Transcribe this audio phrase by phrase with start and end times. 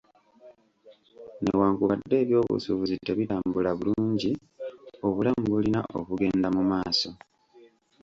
[1.41, 4.31] Newankubadde ebyobusuubuzi tebitambula bulungi,
[5.07, 7.09] obulamu bulina okugenda mu maaso.